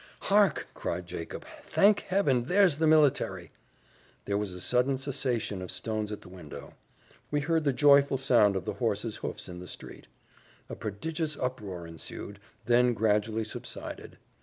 "Hark!" 0.33 0.67
cried 0.73 1.05
Jacob; 1.05 1.45
"thank 1.61 1.99
Heaven, 1.99 2.45
there's 2.45 2.77
the 2.77 2.87
military!" 2.87 3.51
There 4.25 4.35
was 4.35 4.51
a 4.51 4.59
sudden 4.59 4.97
cessation 4.97 5.61
of 5.61 5.69
stones 5.69 6.11
at 6.11 6.21
the 6.21 6.27
window. 6.27 6.73
We 7.29 7.41
heard 7.41 7.65
the 7.65 7.71
joyful 7.71 8.17
sound 8.17 8.55
of 8.55 8.65
the 8.65 8.73
horses' 8.81 9.17
hoofs 9.17 9.47
in 9.47 9.59
the 9.59 9.67
street. 9.67 10.07
A 10.69 10.75
prodigious 10.75 11.37
uproar 11.37 11.85
ensued, 11.85 12.39
then 12.65 12.95
gradually 12.95 13.43
subsided. 13.43 14.17